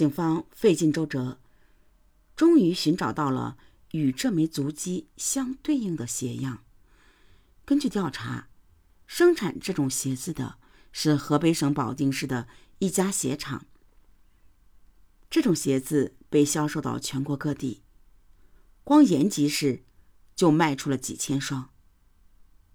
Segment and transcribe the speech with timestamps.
[0.00, 1.38] 警方费尽周折，
[2.34, 3.58] 终于寻找到了
[3.90, 6.64] 与这枚足迹相对应的鞋样。
[7.66, 8.48] 根据调查，
[9.06, 10.56] 生产这种鞋子的
[10.90, 13.66] 是河北省保定市的一家鞋厂。
[15.28, 17.82] 这种鞋子被销售到全国各地，
[18.82, 19.84] 光延吉市
[20.34, 21.68] 就卖出了几千双。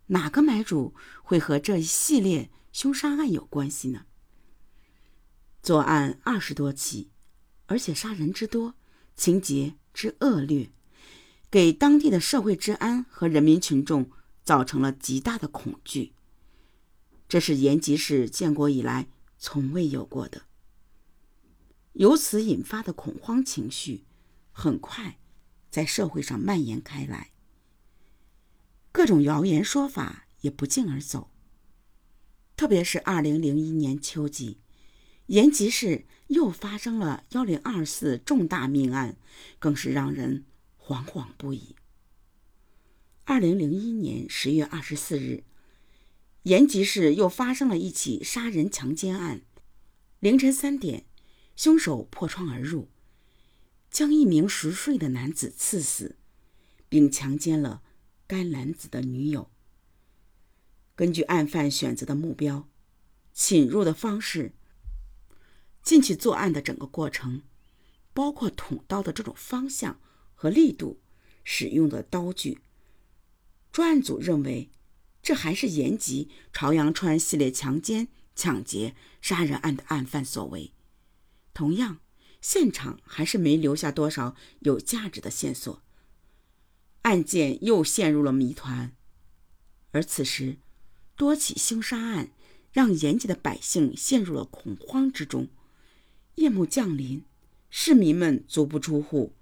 [0.10, 4.06] 哪个买主会和这一系列凶杀案有关系呢？
[5.64, 7.10] 作案二十多起，
[7.68, 8.76] 而且杀人之多，
[9.16, 10.70] 情节之恶劣，
[11.50, 14.10] 给当地的社会治安和人民群众
[14.44, 16.14] 造成了极大的恐惧。
[17.28, 20.44] 这是延吉市建国以来从未有过的。
[21.94, 24.06] 由此引发的恐慌情绪，
[24.52, 25.18] 很快
[25.72, 27.32] 在社会上蔓延开来。
[28.92, 31.32] 各种谣言说法也不胫而走。
[32.56, 34.60] 特别是二零零一年秋季，
[35.28, 39.18] 延吉市又发生了幺零二四重大命案，
[39.60, 40.46] 更是让人
[40.80, 41.76] 惶惶不已。
[43.24, 45.44] 二零零一年十月二十四日，
[46.44, 49.42] 延吉市又发生了一起杀人强奸案，
[50.20, 51.06] 凌晨三点。
[51.56, 52.90] 凶手破窗而入，
[53.90, 56.18] 将一名熟睡的男子刺死，
[56.90, 57.82] 并强奸了
[58.28, 59.50] 该男子的女友。
[60.96, 62.68] 根据案犯选择的目标、
[63.34, 64.52] 侵入的方式、
[65.86, 67.44] 进去作案的整个过程，
[68.12, 70.00] 包括捅刀的这种方向
[70.34, 71.00] 和力度、
[71.44, 72.60] 使用的刀具，
[73.72, 74.72] 专案组认为，
[75.22, 80.74] 这还是延吉朝阳川系列强奸、抢劫、杀人案的案犯所为。
[81.54, 82.00] 同样，
[82.42, 85.84] 现场还是没留下多少有价值的线索，
[87.04, 88.92] 案件又陷入了谜团。
[89.92, 90.58] 而此时，
[91.16, 92.32] 多起凶杀案
[92.72, 95.48] 让延吉的百姓陷入了恐慌之中。
[96.36, 97.24] 夜幕降临，
[97.70, 99.34] 市民们足不出户，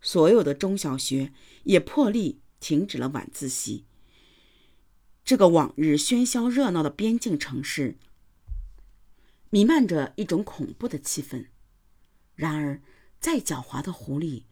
[0.00, 1.32] 所有的中小学
[1.64, 3.84] 也破例停止了晚自习。
[5.24, 7.96] 这个往日喧嚣热闹的边境城市，
[9.50, 11.46] 弥漫着一种恐怖的气氛。
[12.36, 12.80] 然而，
[13.18, 14.44] 再狡猾的狐狸，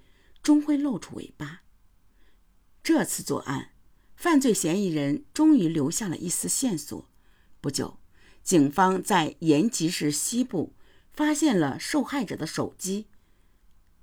[0.42, 1.62] 终会露出尾巴。
[2.82, 3.70] 这次作案，
[4.16, 7.08] 犯罪嫌疑人终于留下了一丝线索。
[7.60, 7.98] 不久，
[8.42, 10.73] 警方在延吉市西部
[11.14, 13.06] 发现了受害者的手机。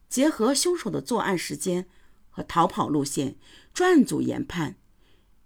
[0.09, 1.87] 结合凶手的作案时间
[2.29, 3.35] 和逃跑路线，
[3.73, 4.75] 专案组研判，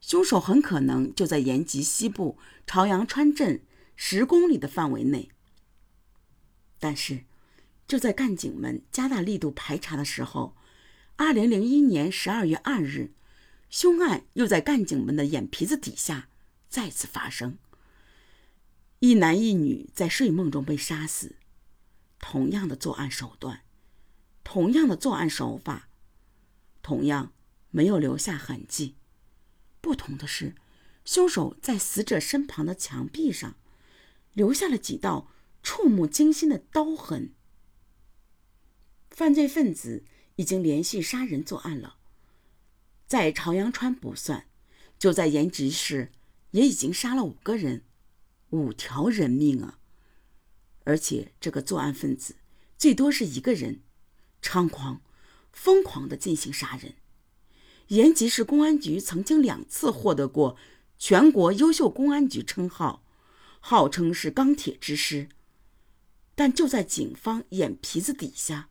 [0.01, 3.61] 凶手很可能就在延吉西部朝阳川镇
[3.95, 5.29] 十公里的范围内。
[6.79, 7.25] 但是，
[7.87, 10.55] 就在干警们加大力度排查的时候，
[11.15, 13.11] 二零零一年十二月二日，
[13.69, 16.27] 凶案又在干警们的眼皮子底下
[16.69, 17.57] 再次发生。
[18.99, 21.35] 一男一女在睡梦中被杀死，
[22.27, 23.61] 同样的作案手段，
[24.43, 25.89] 同样的作案手法，
[26.81, 27.31] 同样
[27.69, 28.95] 没有留下痕迹。
[29.79, 30.55] 不同的是，
[31.05, 33.55] 凶手在死者身旁的墙壁上
[34.33, 35.27] 留下了几道
[35.61, 37.31] 触目惊心的刀痕。
[39.11, 40.03] 犯罪分子
[40.37, 41.97] 已经连续杀人作案了，
[43.05, 44.47] 在朝阳川不算，
[44.97, 46.11] 就在延吉市
[46.49, 47.83] 也已经杀了五个人，
[48.49, 49.77] 五条人命啊！
[50.85, 52.37] 而且这个作案分子
[52.77, 53.81] 最多是一个人，
[54.41, 55.01] 猖狂、
[55.51, 56.95] 疯狂的进行杀人。
[57.89, 60.57] 延吉市公安局曾经两次获得过
[60.97, 63.03] 全国优秀公安局称号，
[63.59, 65.29] 号称是钢铁之师，
[66.33, 68.69] 但就在警方眼皮子底下。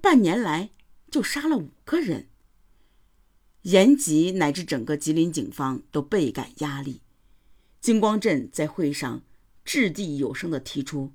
[0.00, 0.70] 半年来
[1.10, 2.28] 就杀了五个人，
[3.62, 7.02] 延吉乃至整个吉林警方都倍感压力。
[7.80, 9.22] 金光镇在会上
[9.64, 11.12] 掷地有声地提出：“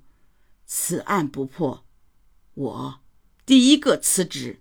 [0.70, 1.86] 此案不破，
[2.52, 3.00] 我
[3.46, 4.60] 第一个辞职。”